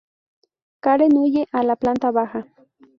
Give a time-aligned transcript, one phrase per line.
[0.83, 2.47] Karen huye a la planta baja.